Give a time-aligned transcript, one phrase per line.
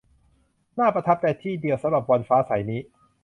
[0.79, 2.81] น่าประทับใจที่เดียวสำหรับวันฟ้าใสนี้